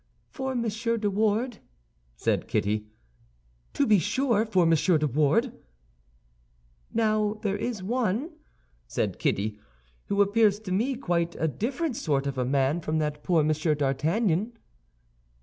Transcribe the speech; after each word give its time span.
"For 0.31 0.55
Monsieur 0.55 0.97
de 0.97 1.11
Wardes?" 1.11 1.59
said 2.15 2.47
Kitty. 2.47 2.87
"To 3.75 3.85
be 3.85 3.99
sure; 3.99 4.47
for 4.47 4.65
Monsieur 4.65 4.97
de 4.97 5.05
Wardes." 5.05 5.51
"Now, 6.91 7.35
there 7.43 7.55
is 7.55 7.83
one," 7.83 8.31
said 8.87 9.19
Kitty, 9.19 9.59
"who 10.07 10.23
appears 10.23 10.57
to 10.61 10.71
me 10.71 10.95
quite 10.95 11.35
a 11.39 11.47
different 11.47 11.95
sort 11.95 12.25
of 12.25 12.39
a 12.39 12.45
man 12.45 12.79
from 12.81 12.97
that 12.97 13.21
poor 13.21 13.43
Monsieur 13.43 13.75
d'Artagnan." 13.75 14.53